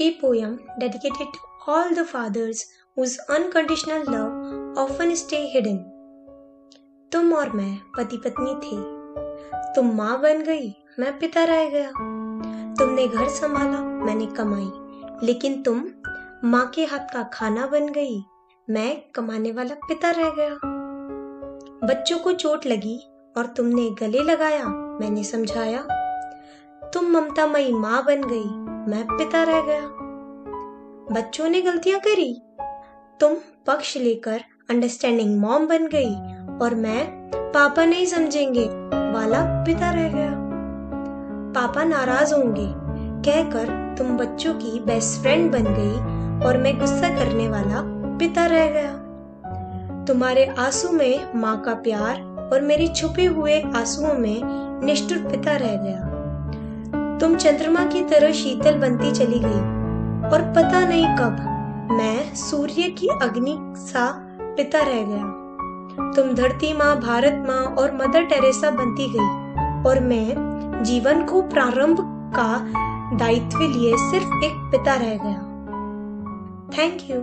[0.00, 0.50] A poem
[0.82, 1.38] dedicated to
[1.68, 2.56] all the fathers
[2.98, 4.32] whose unconditional love
[4.78, 5.78] often stay hidden.
[7.12, 8.96] तुम और मैं पति पत्नी थे।
[9.74, 11.90] तुम माँ बन गई, मैं पिता रह गया।
[12.74, 14.70] तुमने घर संभाला, मैंने कमाई।
[15.26, 15.84] लेकिन तुम
[16.44, 18.24] माँ के हाथ का खाना बन गई,
[18.70, 20.58] मैं कमाने वाला पिता रह गया।
[21.86, 23.00] बच्चों को चोट लगी
[23.36, 25.82] और तुमने गले लगाया, मैंने समझाया।
[26.94, 29.80] तुम ममतामयी माँ बन गई मैं पिता रह गया।
[31.14, 32.42] बच्चों ने गलतियाँ करी।
[33.20, 33.34] तुम
[33.66, 34.40] पक्ष लेकर
[34.70, 36.14] अंडरस्टैंडिंग मॉम बन गई
[36.58, 38.64] और मैं पापा नहीं समझेंगे
[39.12, 40.30] वाला पिता रह गया।
[41.56, 42.72] पापा नाराज़ होंगे,
[43.30, 45.96] कहकर तुम बच्चों की बेस्ट फ्रेंड बन गई
[46.46, 47.82] और मैं गुस्सा करने वाला
[48.18, 48.92] पिता रह गया।
[50.04, 52.20] तुम्हारे आँसू में माँ का प्यार
[52.52, 54.40] और मेरी छुपे हुए आंसुओं में
[54.84, 56.15] निष्ठुर पिता रह गया।
[57.20, 59.60] तुम चंद्रमा की तरह शीतल बनती चली गई।
[60.28, 61.52] और पता नहीं कब
[61.92, 65.46] मैं सूर्य की अग्नि सा पिता रह गया।
[66.12, 69.46] तुम धरती माँ, भारत माँ और मदर टेरेसा बनती गई।
[69.88, 71.96] और मैं जीवन को प्रारंभ
[72.38, 72.72] का
[73.16, 75.42] दायित्व लिए सिर्फ़ एक पिता रह गया।
[76.78, 77.16] Thank you